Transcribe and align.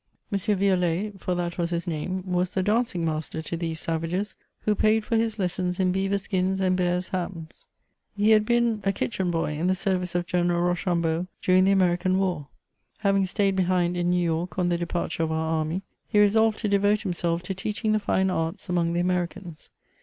M. 0.31 0.39
Violet 0.57 1.19
(for 1.19 1.35
that 1.35 1.59
was 1.59 1.69
his 1.69 1.85
name) 1.85 2.23
was 2.25 2.49
the 2.49 2.63
dancing 2.63 3.05
master 3.05 3.39
to 3.43 3.55
these 3.55 3.79
savages, 3.79 4.33
who 4.61 4.73
paid 4.73 5.05
for 5.05 5.15
his 5.15 5.37
lessons 5.37 5.79
in 5.79 5.91
beaver 5.91 6.17
skins 6.17 6.59
and 6.59 6.75
bears' 6.75 7.09
hams. 7.09 7.67
He 8.17 8.31
had 8.31 8.43
been 8.43 8.81
a 8.83 8.93
kitcben 8.93 9.29
boy 9.29 9.51
in 9.53 9.67
the 9.67 9.75
service 9.75 10.15
of 10.15 10.25
General 10.25 10.61
Rochambeau, 10.63 11.27
during 11.43 11.65
the 11.65 11.71
American 11.71 12.17
war. 12.17 12.47
Having 13.01 13.27
stayed 13.27 13.55
behind 13.55 13.95
in 13.95 14.09
New 14.09 14.23
York 14.25 14.57
on 14.57 14.69
the 14.69 14.77
departure 14.79 15.21
of 15.21 15.31
our 15.31 15.37
army, 15.59 15.83
he 16.07 16.19
resolved 16.19 16.57
to 16.57 16.67
devote 16.67 17.01
himself 17.03 17.43
to 17.43 17.53
teaching 17.53 17.91
the 17.91 17.99
fine 17.99 18.31
arts 18.31 18.69
among 18.69 18.93
the 18.93 18.99
Americans. 18.99 19.69